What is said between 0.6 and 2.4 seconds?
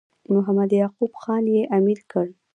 یعقوب خان یې امیر کړ.